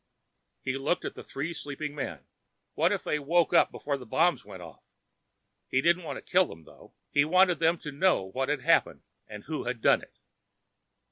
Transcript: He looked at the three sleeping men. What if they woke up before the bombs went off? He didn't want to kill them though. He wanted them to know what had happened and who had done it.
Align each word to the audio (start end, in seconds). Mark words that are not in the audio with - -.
He 0.63 0.77
looked 0.79 1.05
at 1.05 1.13
the 1.13 1.21
three 1.21 1.53
sleeping 1.53 1.93
men. 1.93 2.25
What 2.73 2.91
if 2.91 3.03
they 3.03 3.19
woke 3.19 3.53
up 3.53 3.71
before 3.71 3.99
the 3.99 4.05
bombs 4.07 4.43
went 4.43 4.63
off? 4.63 4.81
He 5.67 5.79
didn't 5.79 6.01
want 6.05 6.17
to 6.17 6.23
kill 6.31 6.45
them 6.47 6.63
though. 6.63 6.95
He 7.11 7.23
wanted 7.23 7.59
them 7.59 7.77
to 7.77 7.91
know 7.91 8.23
what 8.23 8.49
had 8.49 8.61
happened 8.61 9.03
and 9.27 9.43
who 9.43 9.65
had 9.65 9.79
done 9.79 10.01
it. 10.01 10.17